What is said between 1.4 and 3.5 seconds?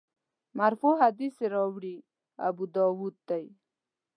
راوي ابوداوود دی.